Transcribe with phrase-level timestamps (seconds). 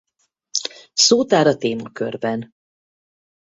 [0.93, 2.53] Szótár a témakörben